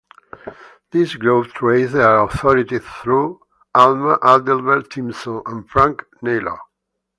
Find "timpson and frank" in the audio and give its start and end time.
4.89-6.01